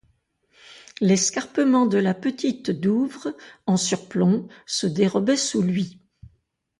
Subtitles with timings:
[0.99, 3.35] L’escarpement de la petite Douvre
[3.67, 5.99] en surplomb se dérobait sous lui.